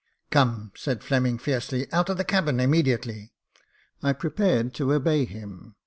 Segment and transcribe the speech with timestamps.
[0.31, 3.33] "Come," said Fleming fiercely; *' Out of the cabin immediately."
[4.01, 5.75] I prepared to obey him.